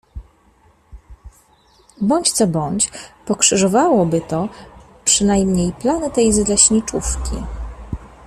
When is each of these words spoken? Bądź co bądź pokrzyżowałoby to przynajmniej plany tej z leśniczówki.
Bądź 2.01 2.31
co 2.31 2.47
bądź 2.47 2.91
pokrzyżowałoby 3.25 4.21
to 4.21 4.49
przynajmniej 5.05 5.71
plany 5.73 6.11
tej 6.11 6.33
z 6.33 6.47
leśniczówki. 6.49 7.35